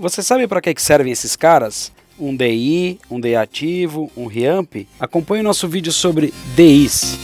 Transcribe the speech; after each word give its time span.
Você 0.00 0.22
sabe 0.22 0.48
para 0.48 0.62
que 0.62 0.80
servem 0.80 1.12
esses 1.12 1.36
caras? 1.36 1.92
Um 2.18 2.34
DI, 2.34 2.98
um 3.10 3.20
DI 3.20 3.36
ativo, 3.36 4.10
um 4.16 4.24
reamp? 4.24 4.88
Acompanhe 4.98 5.42
o 5.42 5.44
nosso 5.44 5.68
vídeo 5.68 5.92
sobre 5.92 6.32
DIs. 6.56 7.18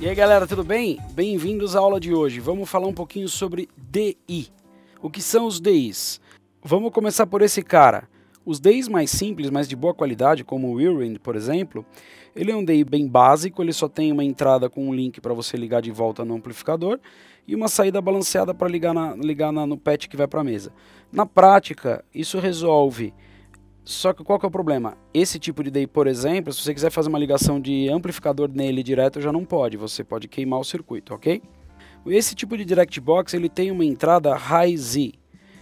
E 0.00 0.08
aí 0.08 0.14
galera, 0.14 0.46
tudo 0.46 0.62
bem? 0.62 1.00
Bem-vindos 1.10 1.74
à 1.74 1.80
aula 1.80 1.98
de 1.98 2.14
hoje. 2.14 2.38
Vamos 2.38 2.70
falar 2.70 2.86
um 2.86 2.94
pouquinho 2.94 3.28
sobre 3.28 3.68
DI. 3.76 4.46
O 5.02 5.10
que 5.10 5.20
são 5.20 5.44
os 5.44 5.60
DIs? 5.60 6.20
Vamos 6.62 6.92
começar 6.92 7.26
por 7.26 7.42
esse 7.42 7.64
cara. 7.64 8.08
Os 8.48 8.58
DIs 8.58 8.88
mais 8.88 9.10
simples, 9.10 9.50
mas 9.50 9.68
de 9.68 9.76
boa 9.76 9.92
qualidade, 9.92 10.42
como 10.42 10.68
o 10.68 10.76
Whirlwind, 10.76 11.18
por 11.18 11.36
exemplo, 11.36 11.84
ele 12.34 12.50
é 12.50 12.56
um 12.56 12.64
DI 12.64 12.82
bem 12.82 13.06
básico, 13.06 13.62
ele 13.62 13.74
só 13.74 13.90
tem 13.90 14.10
uma 14.10 14.24
entrada 14.24 14.70
com 14.70 14.88
um 14.88 14.94
link 14.94 15.20
para 15.20 15.34
você 15.34 15.54
ligar 15.54 15.82
de 15.82 15.90
volta 15.90 16.24
no 16.24 16.34
amplificador 16.34 16.98
e 17.46 17.54
uma 17.54 17.68
saída 17.68 18.00
balanceada 18.00 18.54
para 18.54 18.66
ligar, 18.66 18.94
na, 18.94 19.14
ligar 19.16 19.52
na, 19.52 19.66
no 19.66 19.76
pet 19.76 20.08
que 20.08 20.16
vai 20.16 20.26
para 20.26 20.40
a 20.40 20.44
mesa. 20.44 20.72
Na 21.12 21.26
prática, 21.26 22.02
isso 22.14 22.38
resolve 22.38 23.12
só 23.84 24.14
que 24.14 24.24
qual 24.24 24.38
que 24.38 24.46
é 24.46 24.48
o 24.48 24.50
problema? 24.50 24.96
Esse 25.12 25.38
tipo 25.38 25.62
de 25.62 25.70
DI, 25.70 25.86
por 25.86 26.06
exemplo, 26.06 26.50
se 26.50 26.62
você 26.62 26.72
quiser 26.72 26.90
fazer 26.90 27.10
uma 27.10 27.18
ligação 27.18 27.60
de 27.60 27.90
amplificador 27.90 28.50
nele 28.50 28.82
direto, 28.82 29.20
já 29.20 29.30
não 29.30 29.44
pode. 29.44 29.76
Você 29.76 30.02
pode 30.02 30.26
queimar 30.26 30.58
o 30.58 30.64
circuito, 30.64 31.12
ok? 31.12 31.42
Esse 32.06 32.34
tipo 32.34 32.56
de 32.56 32.64
direct 32.64 32.98
box 32.98 33.34
ele 33.34 33.50
tem 33.50 33.70
uma 33.70 33.84
entrada 33.84 34.34
high 34.34 34.74
Z. 34.74 35.12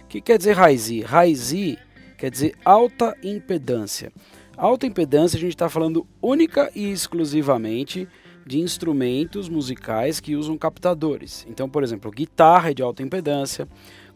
O 0.03 0.07
que 0.07 0.21
quer 0.21 0.37
dizer 0.37 0.53
high 0.55 0.77
Z? 0.77 1.01
High 1.01 1.35
Z 1.35 1.86
quer 2.17 2.31
dizer 2.31 2.55
alta 2.65 3.15
impedância. 3.23 4.11
Alta 4.57 4.87
impedância 4.87 5.37
a 5.37 5.39
gente 5.39 5.51
está 5.51 5.69
falando 5.69 6.07
única 6.21 6.71
e 6.75 6.91
exclusivamente 6.91 8.07
de 8.45 8.59
instrumentos 8.59 9.49
musicais 9.49 10.19
que 10.19 10.35
usam 10.35 10.57
captadores. 10.57 11.45
Então, 11.49 11.69
por 11.69 11.83
exemplo, 11.83 12.09
guitarra 12.09 12.71
é 12.71 12.73
de 12.73 12.81
alta 12.81 13.03
impedância, 13.03 13.67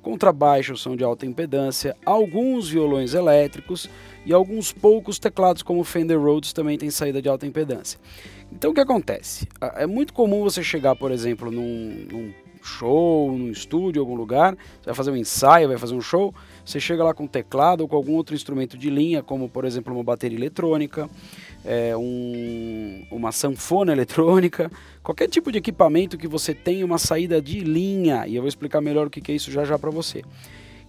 contrabaixos 0.02 0.81
são 0.81 0.95
de 0.95 1.03
alta 1.03 1.25
impedância, 1.25 1.95
alguns 2.05 2.69
violões 2.69 3.13
elétricos 3.13 3.89
e 4.25 4.33
alguns 4.33 4.72
poucos 4.72 5.19
teclados 5.19 5.61
como 5.61 5.83
Fender 5.83 6.19
Rhodes 6.19 6.53
também 6.53 6.77
têm 6.77 6.89
saída 6.89 7.22
de 7.22 7.29
alta 7.29 7.45
impedância. 7.45 7.99
Então 8.52 8.72
o 8.72 8.73
que 8.73 8.81
acontece? 8.81 9.47
É 9.75 9.85
muito 9.85 10.13
comum 10.13 10.41
você 10.41 10.63
chegar, 10.63 10.95
por 10.95 11.11
exemplo, 11.11 11.52
num, 11.52 12.07
num 12.11 12.33
show, 12.61 13.31
num 13.31 13.49
estúdio, 13.49 14.01
algum 14.01 14.15
lugar, 14.15 14.55
você 14.55 14.85
vai 14.85 14.93
fazer 14.95 15.11
um 15.11 15.15
ensaio, 15.15 15.67
vai 15.67 15.77
fazer 15.77 15.95
um 15.95 16.01
show, 16.01 16.33
você 16.65 16.79
chega 16.79 17.03
lá 17.03 17.13
com 17.13 17.27
teclado 17.27 17.81
ou 17.81 17.87
com 17.87 17.95
algum 17.95 18.13
outro 18.13 18.35
instrumento 18.35 18.77
de 18.77 18.89
linha, 18.89 19.23
como 19.23 19.49
por 19.49 19.65
exemplo 19.65 19.93
uma 19.93 20.03
bateria 20.03 20.37
eletrônica, 20.37 21.09
é, 21.65 21.95
um, 21.97 23.05
uma 23.11 23.31
sanfona 23.31 23.91
eletrônica, 23.93 24.71
qualquer 25.03 25.27
tipo 25.27 25.51
de 25.51 25.57
equipamento 25.57 26.17
que 26.17 26.27
você 26.27 26.53
tenha 26.53 26.85
uma 26.85 26.97
saída 26.97 27.41
de 27.41 27.59
linha, 27.59 28.27
e 28.27 28.35
eu 28.35 28.41
vou 28.41 28.49
explicar 28.49 28.81
melhor 28.81 29.07
o 29.07 29.09
que 29.09 29.31
é 29.31 29.35
isso 29.35 29.51
já 29.51 29.65
já 29.65 29.77
para 29.77 29.89
você. 29.89 30.23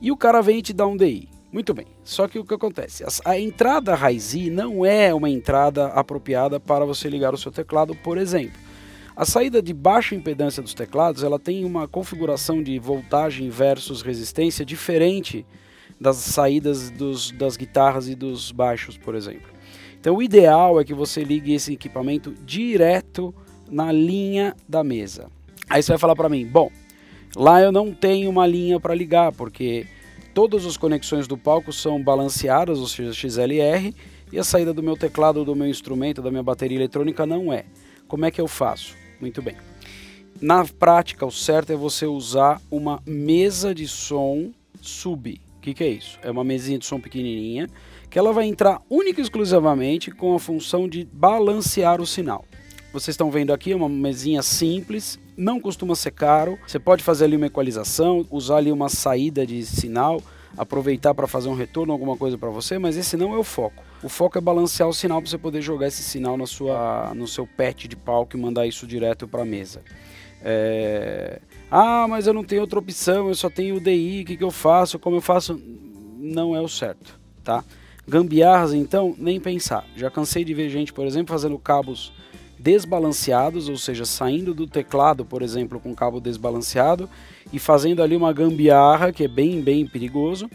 E 0.00 0.10
o 0.10 0.16
cara 0.16 0.40
vem 0.40 0.58
e 0.58 0.62
te 0.62 0.72
dá 0.72 0.86
um 0.86 0.96
DI. 0.96 1.28
Muito 1.52 1.74
bem, 1.74 1.86
só 2.02 2.26
que 2.26 2.38
o 2.38 2.44
que 2.46 2.54
acontece? 2.54 3.04
A, 3.04 3.32
a 3.32 3.38
entrada 3.38 3.94
Raizi 3.94 4.48
não 4.48 4.86
é 4.86 5.12
uma 5.12 5.28
entrada 5.28 5.88
apropriada 5.88 6.58
para 6.58 6.86
você 6.86 7.10
ligar 7.10 7.34
o 7.34 7.36
seu 7.36 7.52
teclado, 7.52 7.94
por 7.94 8.16
exemplo. 8.16 8.58
A 9.14 9.26
saída 9.26 9.60
de 9.60 9.74
baixa 9.74 10.14
impedância 10.14 10.62
dos 10.62 10.72
teclados 10.72 11.22
ela 11.22 11.38
tem 11.38 11.66
uma 11.66 11.86
configuração 11.86 12.62
de 12.62 12.78
voltagem 12.78 13.50
versus 13.50 14.00
resistência 14.00 14.64
diferente 14.64 15.44
das 16.00 16.16
saídas 16.16 16.90
dos, 16.90 17.30
das 17.30 17.56
guitarras 17.56 18.08
e 18.08 18.14
dos 18.14 18.50
baixos, 18.50 18.96
por 18.96 19.14
exemplo. 19.14 19.50
Então 20.00 20.16
o 20.16 20.22
ideal 20.22 20.80
é 20.80 20.84
que 20.84 20.94
você 20.94 21.22
ligue 21.22 21.52
esse 21.52 21.74
equipamento 21.74 22.32
direto 22.44 23.34
na 23.70 23.92
linha 23.92 24.56
da 24.66 24.82
mesa. 24.82 25.28
Aí 25.68 25.82
você 25.82 25.92
vai 25.92 25.98
falar 25.98 26.16
para 26.16 26.30
mim, 26.30 26.46
bom, 26.46 26.70
lá 27.36 27.60
eu 27.60 27.70
não 27.70 27.92
tenho 27.92 28.30
uma 28.30 28.46
linha 28.46 28.80
para 28.80 28.94
ligar, 28.94 29.30
porque 29.32 29.86
todas 30.32 30.64
as 30.64 30.78
conexões 30.78 31.28
do 31.28 31.36
palco 31.36 31.70
são 31.70 32.02
balanceadas, 32.02 32.78
ou 32.78 32.86
seja, 32.86 33.12
XLR, 33.12 33.94
e 34.32 34.38
a 34.38 34.44
saída 34.44 34.72
do 34.72 34.82
meu 34.82 34.96
teclado, 34.96 35.44
do 35.44 35.54
meu 35.54 35.68
instrumento, 35.68 36.22
da 36.22 36.30
minha 36.30 36.42
bateria 36.42 36.78
eletrônica 36.78 37.26
não 37.26 37.52
é. 37.52 37.66
Como 38.08 38.24
é 38.24 38.30
que 38.30 38.40
eu 38.40 38.48
faço? 38.48 39.01
Muito 39.22 39.40
bem. 39.40 39.54
Na 40.40 40.64
prática, 40.64 41.24
o 41.24 41.30
certo 41.30 41.72
é 41.72 41.76
você 41.76 42.06
usar 42.06 42.60
uma 42.68 43.00
mesa 43.06 43.72
de 43.72 43.86
som 43.86 44.50
sub. 44.80 45.40
O 45.56 45.60
que, 45.60 45.72
que 45.72 45.84
é 45.84 45.88
isso? 45.88 46.18
É 46.24 46.30
uma 46.30 46.42
mesinha 46.42 46.76
de 46.76 46.84
som 46.84 46.98
pequenininha 46.98 47.68
que 48.10 48.18
ela 48.18 48.32
vai 48.32 48.46
entrar 48.46 48.82
única 48.90 49.20
e 49.20 49.22
exclusivamente 49.22 50.10
com 50.10 50.34
a 50.34 50.40
função 50.40 50.88
de 50.88 51.08
balancear 51.12 52.00
o 52.00 52.06
sinal. 52.06 52.44
Vocês 52.92 53.14
estão 53.14 53.30
vendo 53.30 53.52
aqui 53.52 53.72
uma 53.72 53.88
mesinha 53.88 54.42
simples, 54.42 55.20
não 55.36 55.60
costuma 55.60 55.94
ser 55.94 56.10
caro. 56.10 56.58
Você 56.66 56.80
pode 56.80 57.04
fazer 57.04 57.26
ali 57.26 57.36
uma 57.36 57.46
equalização, 57.46 58.26
usar 58.28 58.56
ali 58.56 58.72
uma 58.72 58.88
saída 58.88 59.46
de 59.46 59.64
sinal, 59.64 60.20
aproveitar 60.56 61.14
para 61.14 61.26
fazer 61.26 61.48
um 61.48 61.54
retorno, 61.54 61.92
alguma 61.92 62.16
coisa 62.16 62.36
para 62.36 62.50
você, 62.50 62.78
mas 62.78 62.96
esse 62.96 63.16
não 63.16 63.34
é 63.34 63.38
o 63.38 63.44
foco. 63.44 63.82
O 64.02 64.08
foco 64.08 64.36
é 64.36 64.40
balancear 64.40 64.88
o 64.88 64.92
sinal 64.92 65.20
para 65.20 65.30
você 65.30 65.38
poder 65.38 65.62
jogar 65.62 65.86
esse 65.86 66.02
sinal 66.02 66.36
na 66.36 66.46
sua, 66.46 67.12
no 67.14 67.26
seu 67.26 67.46
pet 67.46 67.88
de 67.88 67.96
palco 67.96 68.36
e 68.36 68.40
mandar 68.40 68.66
isso 68.66 68.86
direto 68.86 69.26
para 69.26 69.42
a 69.42 69.44
mesa. 69.44 69.82
É... 70.42 71.40
Ah, 71.70 72.06
mas 72.08 72.26
eu 72.26 72.34
não 72.34 72.44
tenho 72.44 72.60
outra 72.60 72.78
opção, 72.78 73.28
eu 73.28 73.34
só 73.34 73.48
tenho 73.48 73.76
o 73.76 73.80
DI, 73.80 74.22
o 74.22 74.24
que, 74.26 74.36
que 74.36 74.44
eu 74.44 74.50
faço, 74.50 74.98
como 74.98 75.16
eu 75.16 75.20
faço? 75.20 75.60
Não 76.18 76.54
é 76.54 76.60
o 76.60 76.68
certo, 76.68 77.18
tá? 77.42 77.64
Gambiarras, 78.06 78.74
então, 78.74 79.14
nem 79.16 79.40
pensar. 79.40 79.86
Já 79.96 80.10
cansei 80.10 80.44
de 80.44 80.52
ver 80.52 80.68
gente, 80.68 80.92
por 80.92 81.06
exemplo, 81.06 81.32
fazendo 81.32 81.58
cabos 81.58 82.12
desbalanceados, 82.62 83.68
ou 83.68 83.76
seja, 83.76 84.04
saindo 84.04 84.54
do 84.54 84.68
teclado, 84.68 85.24
por 85.24 85.42
exemplo, 85.42 85.80
com 85.80 85.92
cabo 85.94 86.20
desbalanceado 86.20 87.10
e 87.52 87.58
fazendo 87.58 88.00
ali 88.02 88.14
uma 88.14 88.32
gambiarra, 88.32 89.12
que 89.12 89.24
é 89.24 89.28
bem, 89.28 89.60
bem 89.60 89.84
perigoso, 89.84 90.48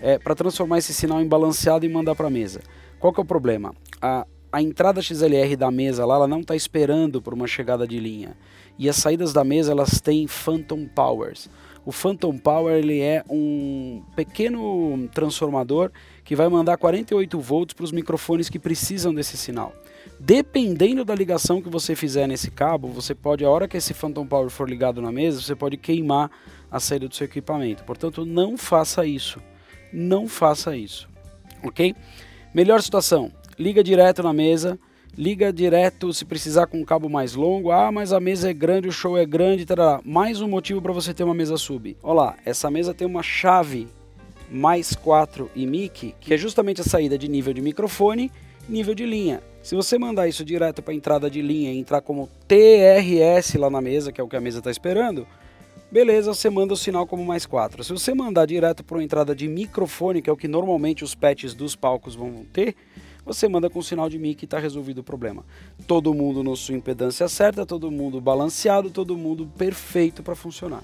é, 0.00 0.18
para 0.18 0.34
transformar 0.34 0.78
esse 0.78 0.94
sinal 0.94 1.20
em 1.20 1.28
balanceado 1.28 1.84
e 1.84 1.88
mandar 1.88 2.14
para 2.14 2.28
a 2.28 2.30
mesa. 2.30 2.62
Qual 2.98 3.12
que 3.12 3.20
é 3.20 3.22
o 3.22 3.26
problema? 3.26 3.74
A, 4.00 4.26
a 4.50 4.62
entrada 4.62 5.02
XLR 5.02 5.54
da 5.54 5.70
mesa 5.70 6.06
lá, 6.06 6.14
ela 6.14 6.26
não 6.26 6.40
está 6.40 6.56
esperando 6.56 7.20
por 7.20 7.34
uma 7.34 7.46
chegada 7.46 7.86
de 7.86 8.00
linha. 8.00 8.34
E 8.78 8.88
as 8.88 8.96
saídas 8.96 9.34
da 9.34 9.44
mesa, 9.44 9.72
elas 9.72 10.00
têm 10.00 10.26
phantom 10.26 10.86
powers. 10.86 11.50
O 11.84 11.92
phantom 11.92 12.38
power 12.38 12.74
ele 12.74 13.00
é 13.00 13.22
um 13.28 14.02
pequeno 14.16 15.08
transformador 15.14 15.90
que 16.24 16.34
vai 16.34 16.48
mandar 16.48 16.78
48 16.78 17.38
volts 17.38 17.74
para 17.74 17.84
os 17.84 17.92
microfones 17.92 18.48
que 18.48 18.58
precisam 18.58 19.12
desse 19.12 19.36
sinal. 19.36 19.74
Dependendo 20.22 21.02
da 21.02 21.14
ligação 21.14 21.62
que 21.62 21.70
você 21.70 21.96
fizer 21.96 22.26
nesse 22.26 22.50
cabo, 22.50 22.88
você 22.88 23.14
pode, 23.14 23.42
a 23.42 23.48
hora 23.48 23.66
que 23.66 23.78
esse 23.78 23.94
phantom 23.94 24.26
power 24.26 24.50
for 24.50 24.68
ligado 24.68 25.00
na 25.00 25.10
mesa, 25.10 25.40
você 25.40 25.56
pode 25.56 25.78
queimar 25.78 26.30
a 26.70 26.78
saída 26.78 27.08
do 27.08 27.14
seu 27.14 27.24
equipamento. 27.24 27.84
Portanto, 27.84 28.26
não 28.26 28.58
faça 28.58 29.06
isso. 29.06 29.40
Não 29.90 30.28
faça 30.28 30.76
isso. 30.76 31.08
Ok? 31.64 31.94
Melhor 32.52 32.82
situação, 32.82 33.32
liga 33.58 33.82
direto 33.82 34.22
na 34.22 34.34
mesa, 34.34 34.78
liga 35.16 35.50
direto 35.50 36.12
se 36.12 36.26
precisar 36.26 36.66
com 36.66 36.78
um 36.78 36.84
cabo 36.84 37.08
mais 37.08 37.34
longo. 37.34 37.70
Ah, 37.70 37.90
mas 37.90 38.12
a 38.12 38.20
mesa 38.20 38.50
é 38.50 38.52
grande, 38.52 38.88
o 38.88 38.92
show 38.92 39.16
é 39.16 39.24
grande, 39.24 39.64
tarará. 39.64 40.02
mais 40.04 40.42
um 40.42 40.48
motivo 40.48 40.82
para 40.82 40.92
você 40.92 41.14
ter 41.14 41.24
uma 41.24 41.34
mesa 41.34 41.56
sub. 41.56 41.96
Olá, 42.02 42.36
essa 42.44 42.70
mesa 42.70 42.92
tem 42.92 43.06
uma 43.06 43.22
chave 43.22 43.88
mais 44.50 44.94
4 44.94 45.50
e 45.56 45.66
mic, 45.66 46.14
que 46.20 46.34
é 46.34 46.36
justamente 46.36 46.82
a 46.82 46.84
saída 46.84 47.16
de 47.16 47.26
nível 47.26 47.54
de 47.54 47.62
microfone, 47.62 48.30
nível 48.68 48.94
de 48.94 49.06
linha. 49.06 49.40
Se 49.62 49.74
você 49.74 49.98
mandar 49.98 50.26
isso 50.26 50.42
direto 50.42 50.82
para 50.82 50.92
a 50.92 50.96
entrada 50.96 51.30
de 51.30 51.42
linha 51.42 51.70
e 51.72 51.78
entrar 51.78 52.00
como 52.00 52.30
TRS 52.48 53.54
lá 53.56 53.68
na 53.68 53.80
mesa, 53.80 54.10
que 54.10 54.20
é 54.20 54.24
o 54.24 54.28
que 54.28 54.36
a 54.36 54.40
mesa 54.40 54.58
está 54.58 54.70
esperando, 54.70 55.26
beleza, 55.92 56.32
você 56.32 56.48
manda 56.48 56.72
o 56.72 56.76
sinal 56.76 57.06
como 57.06 57.22
mais 57.24 57.44
4. 57.44 57.84
Se 57.84 57.92
você 57.92 58.14
mandar 58.14 58.46
direto 58.46 58.82
para 58.82 58.96
uma 58.96 59.04
entrada 59.04 59.34
de 59.34 59.46
microfone, 59.46 60.22
que 60.22 60.30
é 60.30 60.32
o 60.32 60.36
que 60.36 60.48
normalmente 60.48 61.04
os 61.04 61.14
patches 61.14 61.52
dos 61.52 61.76
palcos 61.76 62.14
vão 62.14 62.46
ter, 62.50 62.74
você 63.24 63.46
manda 63.48 63.68
com 63.68 63.82
sinal 63.82 64.08
de 64.08 64.18
mic 64.18 64.42
e 64.42 64.46
está 64.46 64.58
resolvido 64.58 64.98
o 64.98 65.04
problema. 65.04 65.44
Todo 65.86 66.14
mundo 66.14 66.42
na 66.42 66.56
sua 66.56 66.74
impedância 66.74 67.28
certa, 67.28 67.66
todo 67.66 67.90
mundo 67.90 68.18
balanceado, 68.18 68.90
todo 68.90 69.14
mundo 69.14 69.46
perfeito 69.58 70.22
para 70.22 70.34
funcionar. 70.34 70.82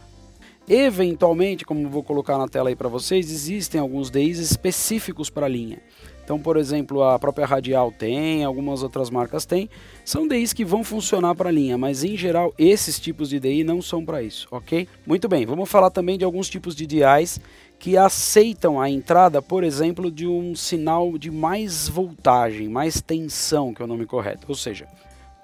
Eventualmente, 0.68 1.64
como 1.64 1.88
vou 1.88 2.02
colocar 2.02 2.36
na 2.36 2.46
tela 2.46 2.68
aí 2.68 2.76
para 2.76 2.88
vocês, 2.88 3.30
existem 3.30 3.80
alguns 3.80 4.10
DIs 4.10 4.38
específicos 4.38 5.30
para 5.30 5.48
linha. 5.48 5.80
Então, 6.26 6.40
por 6.40 6.56
exemplo, 6.56 7.04
a 7.04 7.20
própria 7.20 7.46
Radial 7.46 7.92
tem, 7.92 8.42
algumas 8.42 8.82
outras 8.82 9.10
marcas 9.10 9.46
têm. 9.46 9.70
São 10.04 10.26
DIs 10.26 10.52
que 10.52 10.64
vão 10.64 10.82
funcionar 10.82 11.36
para 11.36 11.50
a 11.50 11.52
linha, 11.52 11.78
mas 11.78 12.02
em 12.02 12.16
geral 12.16 12.52
esses 12.58 12.98
tipos 12.98 13.28
de 13.28 13.38
DI 13.38 13.62
não 13.62 13.80
são 13.80 14.04
para 14.04 14.20
isso, 14.24 14.48
ok? 14.50 14.88
Muito 15.06 15.28
bem, 15.28 15.46
vamos 15.46 15.70
falar 15.70 15.88
também 15.88 16.18
de 16.18 16.24
alguns 16.24 16.48
tipos 16.48 16.74
de 16.74 16.84
DIs 16.84 17.40
que 17.78 17.96
aceitam 17.96 18.80
a 18.80 18.90
entrada, 18.90 19.40
por 19.40 19.62
exemplo, 19.62 20.10
de 20.10 20.26
um 20.26 20.56
sinal 20.56 21.16
de 21.16 21.30
mais 21.30 21.88
voltagem, 21.88 22.68
mais 22.68 23.00
tensão, 23.00 23.72
que 23.72 23.80
é 23.80 23.84
o 23.84 23.88
nome 23.88 24.04
correto. 24.04 24.46
Ou 24.48 24.56
seja, 24.56 24.88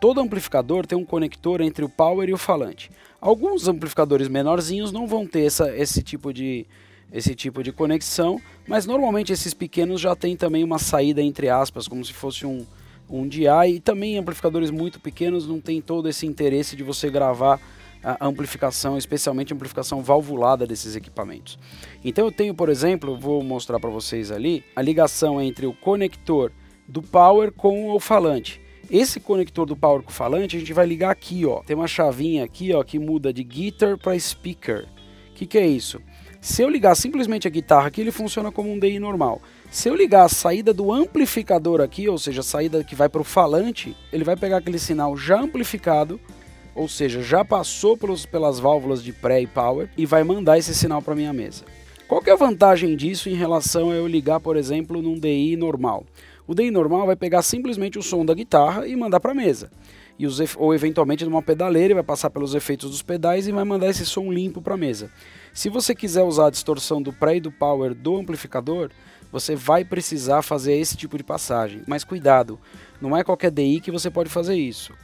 todo 0.00 0.20
amplificador 0.20 0.84
tem 0.84 0.99
um 0.99 1.05
conector 1.05 1.61
entre 1.61 1.84
o 1.84 1.88
power 1.88 2.29
e 2.29 2.32
o 2.32 2.38
falante. 2.38 2.90
Alguns 3.20 3.69
amplificadores 3.69 4.26
menorzinhos 4.26 4.90
não 4.90 5.06
vão 5.06 5.25
ter 5.25 5.44
essa, 5.44 5.76
esse 5.76 6.02
tipo 6.02 6.32
de, 6.32 6.67
esse 7.12 7.35
tipo 7.35 7.62
de 7.62 7.73
conexão, 7.73 8.41
mas 8.67 8.87
normalmente 8.87 9.32
esses 9.32 9.53
pequenos 9.53 10.00
já 10.00 10.17
tem 10.17 10.37
também 10.37 10.64
uma 10.64 10.79
saída 10.79 11.20
entre 11.20 11.49
aspas, 11.49 11.87
como 11.87 12.05
se 12.05 12.12
fosse 12.12 12.47
um, 12.47 12.64
um 13.09 13.29
DI, 13.29 13.47
e 13.69 13.81
também 13.81 14.17
amplificadores 14.17 14.70
muito 14.70 14.99
pequenos 14.99 15.47
não 15.47 15.61
tem 15.61 15.81
todo 15.81 16.09
esse 16.09 16.26
interesse 16.26 16.75
de 16.75 16.82
você 16.82 17.11
gravar 17.11 17.61
a 18.03 18.26
amplificação, 18.26 18.99
especialmente 18.99 19.53
a 19.53 19.56
amplificação 19.56 20.03
valvulada 20.03 20.67
desses 20.67 20.97
equipamentos. 20.97 21.59
Então 22.05 22.25
eu 22.25 22.32
tenho, 22.32 22.55
por 22.55 22.69
exemplo, 22.69 23.17
vou 23.17 23.43
mostrar 23.44 23.79
para 23.79 23.91
vocês 23.91 24.31
ali, 24.31 24.65
a 24.75 24.82
ligação 24.82 25.41
entre 25.41 25.67
o 25.67 25.73
conector 25.73 26.50
do 26.88 27.00
power 27.00 27.53
com 27.53 27.91
o 27.91 28.00
falante. 28.00 28.61
Esse 28.91 29.20
conector 29.20 29.67
do 29.67 29.76
power 29.76 30.03
com 30.03 30.11
o 30.11 30.12
falante 30.12 30.56
a 30.56 30.58
gente 30.58 30.73
vai 30.73 30.85
ligar 30.85 31.11
aqui, 31.11 31.47
ó. 31.47 31.62
Tem 31.62 31.76
uma 31.76 31.87
chavinha 31.87 32.44
aqui, 32.44 32.75
ó, 32.75 32.82
que 32.82 32.99
muda 32.99 33.32
de 33.32 33.44
guitar 33.44 33.97
para 33.97 34.19
speaker. 34.19 34.88
O 35.31 35.35
que, 35.35 35.47
que 35.47 35.56
é 35.56 35.67
isso? 35.67 36.00
Se 36.43 36.61
eu 36.61 36.69
ligar 36.69 36.97
simplesmente 36.97 37.47
a 37.47 37.50
guitarra 37.50 37.87
aqui, 37.87 38.00
ele 38.00 38.11
funciona 38.11 38.50
como 38.50 38.69
um 38.69 38.77
DI 38.77 38.99
normal. 38.99 39.41
Se 39.71 39.89
eu 39.89 39.94
ligar 39.94 40.25
a 40.25 40.29
saída 40.29 40.75
do 40.75 40.93
amplificador 40.93 41.81
aqui, 41.81 42.09
ou 42.09 42.19
seja, 42.19 42.41
a 42.41 42.43
saída 42.43 42.83
que 42.83 42.97
vai 42.97 43.09
para 43.09 43.21
o 43.21 43.25
falante, 43.25 43.97
ele 44.12 44.25
vai 44.25 44.35
pegar 44.35 44.56
aquele 44.56 44.81
sinal 44.81 45.17
já 45.17 45.41
amplificado, 45.41 46.19
ou 46.75 46.89
seja, 46.89 47.23
já 47.23 47.44
passou 47.44 47.97
pelos, 47.97 48.27
pelas 48.27 48.59
válvulas 48.59 49.05
de 49.05 49.12
pré 49.12 49.41
e 49.41 49.47
power 49.47 49.89
e 49.97 50.05
vai 50.05 50.25
mandar 50.25 50.59
esse 50.59 50.75
sinal 50.75 51.00
para 51.00 51.15
minha 51.15 51.33
mesa. 51.33 51.65
Qual 52.09 52.21
que 52.21 52.29
é 52.29 52.33
a 52.33 52.37
vantagem 52.37 52.97
disso 52.97 53.29
em 53.29 53.35
relação 53.35 53.93
a 53.93 53.94
eu 53.94 54.09
ligar, 54.09 54.41
por 54.41 54.56
exemplo, 54.56 55.00
num 55.00 55.21
DI 55.21 55.55
normal? 55.55 56.05
O 56.44 56.56
DI 56.56 56.73
normal 56.73 57.06
vai 57.06 57.15
pegar 57.15 57.43
simplesmente 57.43 58.00
o 58.00 58.03
som 58.03 58.27
da 58.27 58.35
guitarra 58.35 58.89
e 58.89 58.97
mandar 58.97 59.21
para 59.21 59.31
a 59.31 59.35
mesa. 59.35 59.71
E 60.19 60.27
os, 60.27 60.41
ou 60.56 60.75
eventualmente 60.75 61.25
numa 61.25 61.41
pedaleira, 61.41 61.94
vai 61.94 62.03
passar 62.03 62.31
pelos 62.31 62.53
efeitos 62.53 62.91
dos 62.91 63.00
pedais 63.00 63.47
e 63.47 63.53
vai 63.53 63.65
mandar 63.65 63.89
esse 63.89 64.05
som 64.05 64.33
limpo 64.33 64.61
para 64.61 64.75
a 64.75 64.77
mesa. 64.77 65.09
Se 65.52 65.69
você 65.69 65.94
quiser 65.94 66.22
usar 66.22 66.46
a 66.46 66.50
distorção 66.50 67.02
do 67.02 67.12
pré 67.12 67.37
e 67.37 67.40
do 67.40 67.52
power 67.52 67.94
do 67.94 68.16
amplificador, 68.16 68.90
você 69.31 69.54
vai 69.54 69.84
precisar 69.84 70.40
fazer 70.40 70.75
esse 70.75 70.96
tipo 70.96 71.19
de 71.19 71.22
passagem. 71.22 71.82
Mas 71.87 72.04
cuidado, 72.04 72.58
não 73.00 73.16
é 73.16 73.22
qualquer 73.22 73.50
DI 73.50 73.81
que 73.81 73.90
você 73.90 74.10
pode 74.10 74.31
fazer 74.31 74.54
isso. 74.54 74.94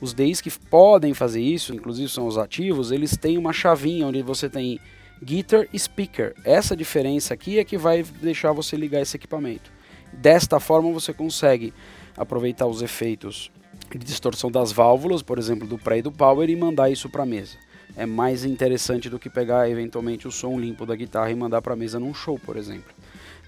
Os 0.00 0.14
DIs 0.14 0.40
que 0.40 0.50
podem 0.50 1.12
fazer 1.12 1.40
isso, 1.40 1.74
inclusive 1.74 2.08
são 2.08 2.26
os 2.26 2.38
ativos, 2.38 2.92
eles 2.92 3.16
têm 3.16 3.36
uma 3.36 3.52
chavinha 3.52 4.06
onde 4.06 4.22
você 4.22 4.48
tem 4.48 4.78
guitar 5.22 5.66
e 5.72 5.78
speaker. 5.78 6.34
Essa 6.44 6.76
diferença 6.76 7.34
aqui 7.34 7.58
é 7.58 7.64
que 7.64 7.76
vai 7.76 8.02
deixar 8.02 8.52
você 8.52 8.76
ligar 8.76 9.00
esse 9.00 9.16
equipamento. 9.16 9.72
Desta 10.12 10.60
forma 10.60 10.92
você 10.92 11.12
consegue 11.12 11.72
aproveitar 12.16 12.66
os 12.66 12.80
efeitos 12.80 13.50
de 13.90 13.98
distorção 13.98 14.50
das 14.50 14.70
válvulas, 14.70 15.22
por 15.22 15.38
exemplo, 15.38 15.66
do 15.66 15.78
pré 15.78 15.98
e 15.98 16.02
do 16.02 16.12
power 16.12 16.48
e 16.48 16.56
mandar 16.56 16.90
isso 16.90 17.08
para 17.08 17.22
a 17.22 17.26
mesa. 17.26 17.56
É 17.96 18.04
mais 18.04 18.44
interessante 18.44 19.08
do 19.08 19.18
que 19.18 19.30
pegar 19.30 19.70
eventualmente 19.70 20.28
o 20.28 20.30
som 20.30 20.58
limpo 20.58 20.84
da 20.84 20.94
guitarra 20.94 21.30
e 21.30 21.34
mandar 21.34 21.62
para 21.62 21.72
a 21.72 21.76
mesa 21.76 21.98
num 21.98 22.12
show, 22.12 22.38
por 22.38 22.56
exemplo. 22.56 22.94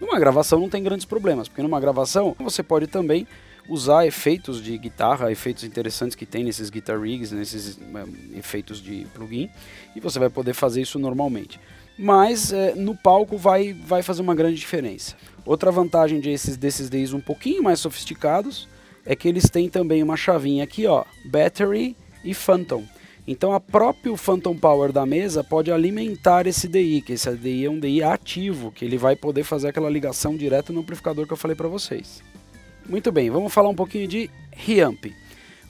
Numa 0.01 0.19
gravação 0.19 0.59
não 0.61 0.69
tem 0.69 0.83
grandes 0.83 1.05
problemas, 1.05 1.49
porque 1.49 1.63
numa 1.63 1.81
gravação 1.81 2.35
você 2.39 2.63
pode 2.63 2.87
também 2.87 3.27
usar 3.69 4.07
efeitos 4.07 4.63
de 4.63 4.77
guitarra, 4.79 5.31
efeitos 5.31 5.63
interessantes 5.65 6.15
que 6.15 6.25
tem 6.25 6.43
nesses 6.43 6.71
guitar 6.71 6.99
rigs, 6.99 7.31
nesses 7.33 7.79
é, 7.79 8.39
efeitos 8.39 8.81
de 8.81 9.07
plugin, 9.13 9.51
e 9.95 10.01
você 10.01 10.19
vai 10.19 10.31
poder 10.31 10.55
fazer 10.55 10.81
isso 10.81 10.99
normalmente. 10.99 11.61
Mas 11.99 12.53
é, 12.53 12.75
no 12.75 12.97
palco 12.97 13.37
vai, 13.37 13.75
vai 13.75 14.03
fazer 14.03 14.23
uma 14.23 14.35
grande 14.35 14.57
diferença. 14.57 15.17
Outra 15.45 15.71
vantagem 15.71 16.21
desses, 16.21 16.57
desses 16.57 16.89
DIs 16.89 17.13
um 17.13 17.21
pouquinho 17.21 17.63
mais 17.63 17.81
sofisticados 17.81 18.69
é 19.05 19.15
que 19.15 19.29
eles 19.29 19.51
têm 19.51 19.69
também 19.69 20.03
uma 20.03 20.17
chavinha 20.17 20.65
aqui, 20.65 20.87
ó, 20.87 21.05
Battery 21.27 21.97
e 22.25 22.33
Phantom. 22.33 22.85
Então 23.31 23.53
a 23.53 23.61
próprio 23.61 24.17
Phantom 24.17 24.57
Power 24.57 24.91
da 24.91 25.05
mesa 25.05 25.45
pode 25.45 25.71
alimentar 25.71 26.47
esse 26.47 26.67
DI, 26.67 27.03
que 27.03 27.13
esse 27.13 27.31
DI 27.37 27.67
é 27.67 27.71
um 27.71 27.79
DI 27.79 28.03
ativo, 28.03 28.73
que 28.73 28.87
ele 28.87 28.97
vai 28.97 29.15
poder 29.15 29.45
fazer 29.45 29.69
aquela 29.69 29.91
ligação 29.91 30.35
direto 30.35 30.73
no 30.73 30.81
amplificador 30.81 31.27
que 31.27 31.33
eu 31.35 31.37
falei 31.37 31.55
para 31.55 31.69
vocês. 31.69 32.23
Muito 32.89 33.13
bem, 33.13 33.29
vamos 33.29 33.53
falar 33.53 33.69
um 33.69 33.75
pouquinho 33.75 34.09
de 34.09 34.31
Reamp. 34.51 35.13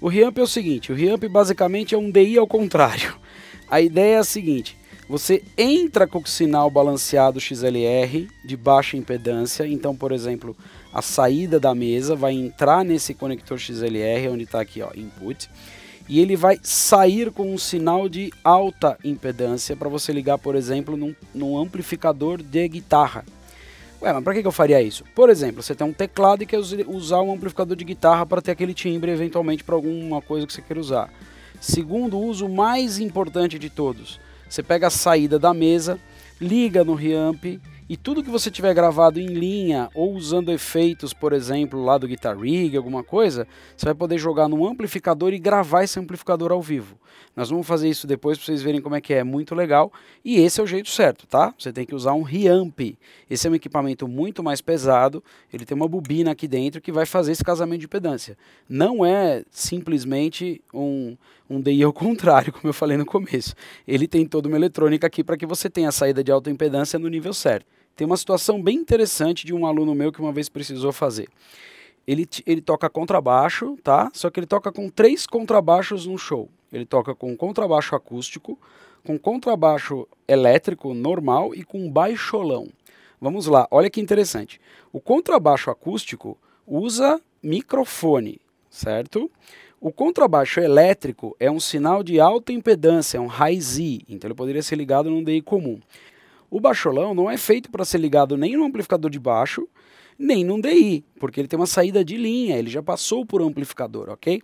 O 0.01 0.07
Reamp 0.07 0.39
é 0.39 0.43
o 0.43 0.47
seguinte, 0.47 0.93
o 0.93 0.95
Reamp 0.95 1.25
basicamente 1.25 1.97
é 1.97 1.99
um 1.99 2.13
DI 2.13 2.39
ao 2.39 2.47
contrário. 2.47 3.17
A 3.69 3.81
ideia 3.81 4.15
é 4.15 4.19
a 4.19 4.25
seguinte, 4.25 4.79
você 5.09 5.43
entra 5.59 6.07
com 6.07 6.21
o 6.21 6.27
sinal 6.27 6.71
balanceado 6.71 7.41
XLR 7.41 8.29
de 8.47 8.57
baixa 8.57 8.97
impedância, 8.97 9.67
então, 9.67 9.95
por 9.97 10.13
exemplo, 10.13 10.57
a 10.91 11.03
saída 11.03 11.61
da 11.61 11.75
mesa 11.75 12.15
vai 12.15 12.33
entrar 12.33 12.83
nesse 12.83 13.13
conector 13.13 13.59
XLR, 13.59 14.29
onde 14.31 14.45
está 14.45 14.61
aqui, 14.61 14.81
ó, 14.81 14.91
input, 14.95 15.51
e 16.09 16.21
ele 16.21 16.37
vai 16.37 16.59
sair 16.63 17.31
com 17.31 17.53
um 17.53 17.59
sinal 17.59 18.09
de 18.09 18.33
alta 18.43 18.97
impedância 19.05 19.77
para 19.77 19.89
você 19.89 20.13
ligar, 20.13 20.39
por 20.39 20.55
exemplo, 20.55 20.97
num, 20.97 21.15
num 21.35 21.59
amplificador 21.59 22.43
de 22.43 22.67
guitarra. 22.67 23.25
Ué, 24.01 24.13
mas 24.13 24.23
para 24.23 24.35
que, 24.35 24.43
que 24.43 24.47
eu 24.47 24.53
faria 24.53 24.81
isso? 24.81 25.05
Por 25.15 25.29
exemplo, 25.29 25.63
você 25.63 25.75
tem 25.75 25.87
um 25.87 25.93
teclado 25.93 26.43
e 26.43 26.47
quer 26.47 26.59
usar 26.87 27.21
um 27.21 27.33
amplificador 27.33 27.77
de 27.77 27.85
guitarra 27.85 28.25
para 28.25 28.41
ter 28.41 28.53
aquele 28.53 28.73
timbre 28.73 29.11
eventualmente 29.11 29.65
para 29.65 29.75
alguma 29.75 30.23
coisa 30.23 30.47
que 30.47 30.53
você 30.53 30.63
queira 30.63 30.81
usar. 30.81 31.13
Segundo, 31.61 32.19
uso 32.19 32.49
mais 32.49 32.99
importante 32.99 33.59
de 33.59 33.69
todos. 33.69 34.21
Você 34.49 34.63
pega 34.63 34.87
a 34.87 34.91
saída 34.91 35.39
da 35.39 35.53
mesa, 35.53 35.99
liga 36.41 36.85
no 36.85 36.95
reamp 36.95 37.61
e 37.89 37.97
tudo 37.97 38.23
que 38.23 38.29
você 38.29 38.51
tiver 38.51 38.75
gravado 38.75 39.19
em 39.19 39.29
linha 39.29 39.89
ou 39.95 40.15
usando 40.15 40.53
efeitos, 40.53 41.15
por 41.15 41.33
exemplo, 41.33 41.83
lá 41.83 41.97
do 41.97 42.07
Guitar 42.07 42.39
Rig, 42.39 42.77
alguma 42.77 43.03
coisa, 43.03 43.49
você 43.75 43.87
vai 43.87 43.95
poder 43.95 44.19
jogar 44.19 44.47
no 44.47 44.67
amplificador 44.67 45.33
e 45.33 45.39
gravar 45.39 45.85
esse 45.85 45.99
amplificador 45.99 46.53
ao 46.53 46.61
vivo. 46.61 46.99
Nós 47.35 47.49
vamos 47.49 47.67
fazer 47.67 47.89
isso 47.89 48.07
depois 48.07 48.37
para 48.37 48.45
vocês 48.45 48.61
verem 48.61 48.83
como 48.83 48.95
é 48.95 49.01
que 49.01 49.15
é, 49.15 49.25
muito 49.25 49.55
legal. 49.55 49.91
E 50.25 50.39
esse 50.39 50.61
é 50.61 50.63
o 50.63 50.67
jeito 50.67 50.91
certo, 50.91 51.27
tá? 51.27 51.55
Você 51.59 51.73
tem 51.73 51.87
que 51.87 51.95
usar 51.95 52.13
um 52.13 52.23
reamp. 52.23 52.79
Esse 53.31 53.47
é 53.47 53.51
um 53.51 53.55
equipamento 53.55 54.07
muito 54.07 54.43
mais 54.43 54.61
pesado, 54.61 55.23
ele 55.51 55.65
tem 55.65 55.75
uma 55.75 55.89
bobina 55.89 56.33
aqui 56.33 56.47
dentro 56.47 56.83
que 56.83 56.93
vai 56.93 57.07
fazer 57.07 57.33
esse 57.33 57.45
casamento 57.45 57.81
de 57.81 57.87
impedância. 57.87 58.37
Não 58.69 59.05
é 59.07 59.45
simplesmente 59.51 60.61
um 60.75 61.17
um 61.51 61.63
DI 61.63 61.83
ao 61.83 61.93
contrário, 61.95 62.53
como 62.53 62.69
eu 62.69 62.75
falei 62.75 62.99
no 62.99 63.07
começo. 63.07 63.55
Ele 63.87 64.07
tem 64.07 64.27
toda 64.27 64.49
uma 64.49 64.57
eletrônica 64.59 65.07
aqui 65.07 65.25
para 65.25 65.37
que 65.37 65.47
você 65.47 65.71
tenha 65.71 65.89
a 65.89 65.93
saída 65.93 66.23
de 66.23 66.31
alta 66.31 66.51
impedância 66.51 66.99
no 66.99 67.09
nível 67.09 67.33
certo. 67.33 67.78
Tem 67.99 68.07
uma 68.07 68.17
situação 68.17 68.63
bem 68.63 68.77
interessante 68.77 69.45
de 69.45 69.53
um 69.53 69.67
aluno 69.67 69.93
meu 69.93 70.13
que 70.13 70.21
uma 70.21 70.31
vez 70.31 70.49
precisou 70.49 70.93
fazer. 70.93 71.29
Ele, 72.07 72.29
ele 72.47 72.61
toca 72.61 72.89
contrabaixo, 72.89 73.77
tá? 73.83 74.09
Só 74.15 74.31
que 74.31 74.39
ele 74.39 74.47
toca 74.47 74.71
com 74.71 74.89
três 74.89 75.27
contrabaixos 75.27 76.07
no 76.07 76.17
show. 76.17 76.49
Ele 76.73 76.87
toca 76.87 77.13
com 77.13 77.37
contrabaixo 77.37 77.97
acústico, 77.97 78.57
com 79.05 79.19
contrabaixo 79.19 80.07
elétrico 80.29 80.95
normal 80.95 81.53
e 81.57 81.65
com 81.65 81.91
baixolão. 81.91 82.69
Vamos 83.21 83.49
lá, 83.49 83.67
olha 83.69 83.91
que 83.91 84.01
interessante. 84.01 84.61
O 84.93 85.01
contrabaixo 85.01 85.69
acústico 85.69 86.39
usa 86.65 87.21
microfone, 87.43 88.41
certo? 88.71 89.29
O 89.81 89.91
contrabaixo 89.91 90.61
elétrico 90.61 91.37
é 91.41 91.51
um 91.51 91.59
sinal 91.59 92.05
de 92.05 92.21
alta 92.21 92.53
impedância, 92.53 93.19
é 93.19 93.21
um 93.21 93.27
high 93.27 93.61
Z, 93.61 94.03
então 94.09 94.29
ele 94.29 94.37
poderia 94.37 94.63
ser 94.63 94.77
ligado 94.77 95.11
num 95.11 95.25
DI 95.25 95.43
comum. 95.43 95.81
O 96.51 96.61
baixolão 96.61 97.15
não 97.15 97.31
é 97.31 97.37
feito 97.37 97.71
para 97.71 97.85
ser 97.85 97.99
ligado 97.99 98.37
nem 98.37 98.57
no 98.57 98.65
amplificador 98.65 99.11
de 99.11 99.19
baixo, 99.19 99.69
nem 100.19 100.45
num 100.45 100.61
DI, 100.61 101.05
porque 101.21 101.41
ele 101.41 101.49
tem 101.49 101.59
uma 101.59 101.67
saída 101.67 102.05
de 102.05 102.17
linha, 102.17 102.57
ele 102.57 102.71
já 102.71 102.83
passou 102.83 103.25
por 103.25 103.41
amplificador, 103.41 104.09
ok? 104.09 104.43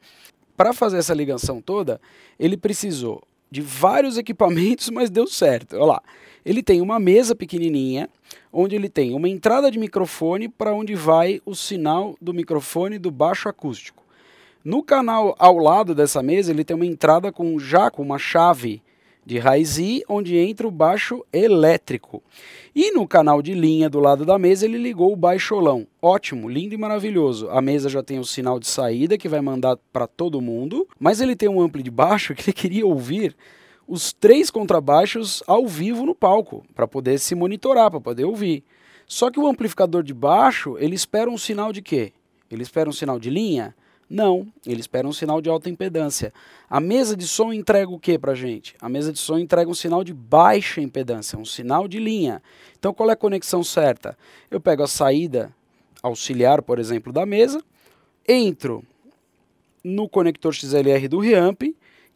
Para 0.56 0.72
fazer 0.72 0.98
essa 0.98 1.14
ligação 1.14 1.60
toda, 1.60 2.00
ele 2.38 2.56
precisou 2.56 3.22
de 3.50 3.60
vários 3.60 4.16
equipamentos, 4.18 4.90
mas 4.90 5.10
deu 5.10 5.26
certo. 5.26 5.76
Olha 5.76 5.84
lá. 5.84 6.02
Ele 6.44 6.62
tem 6.62 6.82
uma 6.82 7.00
mesa 7.00 7.34
pequenininha, 7.34 8.08
onde 8.52 8.76
ele 8.76 8.88
tem 8.88 9.14
uma 9.14 9.28
entrada 9.28 9.70
de 9.70 9.78
microfone 9.78 10.46
para 10.48 10.74
onde 10.74 10.94
vai 10.94 11.40
o 11.46 11.54
sinal 11.54 12.14
do 12.20 12.34
microfone 12.34 12.98
do 12.98 13.10
baixo 13.10 13.48
acústico. 13.48 14.04
No 14.62 14.82
canal 14.82 15.34
ao 15.38 15.56
lado 15.56 15.94
dessa 15.94 16.22
mesa, 16.22 16.50
ele 16.50 16.64
tem 16.64 16.74
uma 16.74 16.86
entrada 16.86 17.32
com 17.32 17.58
já 17.58 17.90
com 17.90 18.02
uma 18.02 18.18
chave 18.18 18.82
de 19.24 19.38
raiz 19.38 19.78
I, 19.78 20.02
onde 20.08 20.36
entra 20.36 20.66
o 20.66 20.70
baixo 20.70 21.24
elétrico. 21.32 22.22
E 22.74 22.90
no 22.92 23.06
canal 23.06 23.40
de 23.40 23.54
linha 23.54 23.88
do 23.88 24.00
lado 24.00 24.24
da 24.24 24.38
mesa 24.38 24.64
ele 24.66 24.78
ligou 24.78 25.12
o 25.12 25.16
baixolão. 25.16 25.86
Ótimo, 26.02 26.48
lindo 26.48 26.74
e 26.74 26.78
maravilhoso. 26.78 27.48
A 27.50 27.60
mesa 27.60 27.88
já 27.88 28.02
tem 28.02 28.18
o 28.18 28.24
sinal 28.24 28.58
de 28.58 28.66
saída 28.66 29.16
que 29.16 29.28
vai 29.28 29.40
mandar 29.40 29.76
para 29.92 30.06
todo 30.06 30.40
mundo, 30.40 30.86
mas 30.98 31.20
ele 31.20 31.36
tem 31.36 31.48
um 31.48 31.60
ampli 31.60 31.82
de 31.82 31.90
baixo 31.90 32.34
que 32.36 32.50
ele 32.50 32.52
queria 32.52 32.86
ouvir 32.86 33.34
os 33.86 34.12
três 34.12 34.50
contrabaixos 34.50 35.42
ao 35.46 35.66
vivo 35.66 36.06
no 36.06 36.14
palco, 36.14 36.64
para 36.74 36.88
poder 36.88 37.18
se 37.18 37.34
monitorar, 37.34 37.90
para 37.90 38.00
poder 38.00 38.24
ouvir. 38.24 38.64
Só 39.06 39.30
que 39.30 39.38
o 39.38 39.46
amplificador 39.46 40.02
de 40.02 40.14
baixo, 40.14 40.76
ele 40.78 40.94
espera 40.94 41.30
um 41.30 41.36
sinal 41.36 41.72
de 41.72 41.82
quê? 41.82 42.12
Ele 42.50 42.62
espera 42.62 42.88
um 42.88 42.92
sinal 42.92 43.18
de 43.18 43.28
linha? 43.28 43.74
Não, 44.08 44.46
ele 44.66 44.80
espera 44.80 45.08
um 45.08 45.12
sinal 45.12 45.40
de 45.40 45.48
alta 45.48 45.70
impedância. 45.70 46.32
A 46.68 46.78
mesa 46.78 47.16
de 47.16 47.26
som 47.26 47.52
entrega 47.52 47.90
o 47.90 47.98
que 47.98 48.18
para 48.18 48.34
gente? 48.34 48.74
A 48.80 48.88
mesa 48.88 49.12
de 49.12 49.18
som 49.18 49.38
entrega 49.38 49.70
um 49.70 49.74
sinal 49.74 50.04
de 50.04 50.12
baixa 50.12 50.80
impedância, 50.80 51.38
um 51.38 51.44
sinal 51.44 51.88
de 51.88 51.98
linha. 51.98 52.42
Então 52.78 52.92
qual 52.92 53.08
é 53.10 53.14
a 53.14 53.16
conexão 53.16 53.64
certa? 53.64 54.16
Eu 54.50 54.60
pego 54.60 54.82
a 54.82 54.88
saída 54.88 55.54
auxiliar, 56.02 56.60
por 56.60 56.78
exemplo, 56.78 57.12
da 57.12 57.24
mesa, 57.24 57.62
entro 58.28 58.84
no 59.82 60.08
conector 60.08 60.52
XLR 60.52 61.08
do 61.08 61.18
reamp 61.18 61.62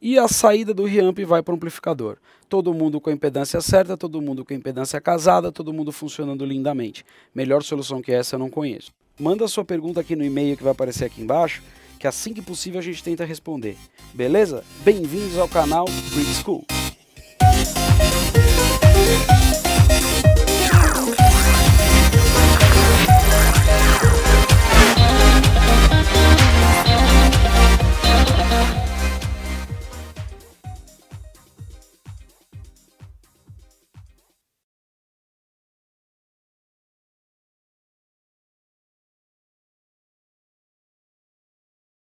e 0.01 0.19
a 0.19 0.29
saída 0.29 0.73
do 0.75 0.85
reamp 0.85 1.19
vai 1.21 1.43
para 1.43 1.53
o 1.53 1.57
amplificador. 1.57 2.19
Todo 2.49 2.73
mundo 2.73 3.01
com 3.01 3.11
a 3.11 3.13
impedância 3.13 3.61
certa, 3.61 3.97
todo 3.97 4.21
mundo 4.23 4.45
com 4.45 4.53
a 4.53 4.57
impedância 4.57 5.01
casada, 5.01 5.51
todo 5.51 5.73
mundo 5.73 5.91
funcionando 5.91 6.45
lindamente. 6.45 7.05
Melhor 7.35 7.63
solução 7.63 8.01
que 8.01 8.13
essa 8.13 8.37
eu 8.37 8.39
não 8.39 8.49
conheço. 8.49 8.93
Manda 9.19 9.49
sua 9.49 9.65
pergunta 9.65 10.01
aqui 10.01 10.15
no 10.15 10.25
e-mail 10.25 10.57
que 10.57 10.63
vai 10.63 10.71
aparecer 10.71 11.05
aqui 11.05 11.21
embaixo, 11.21 11.61
que 11.99 12.07
assim 12.07 12.33
que 12.33 12.41
possível 12.41 12.79
a 12.79 12.83
gente 12.83 13.03
tenta 13.03 13.25
responder. 13.25 13.77
Beleza? 14.15 14.63
Bem-vindos 14.85 15.37
ao 15.37 15.49
canal 15.49 15.87
Bridge 16.15 16.35
School. 16.35 16.65